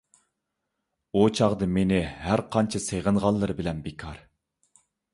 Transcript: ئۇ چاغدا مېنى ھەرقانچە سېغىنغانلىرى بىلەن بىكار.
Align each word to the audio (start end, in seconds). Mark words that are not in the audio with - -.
ئۇ 1.19 1.25
چاغدا 1.41 1.69
مېنى 1.77 2.01
ھەرقانچە 2.23 2.83
سېغىنغانلىرى 2.89 3.61
بىلەن 3.63 3.89
بىكار. 3.89 4.29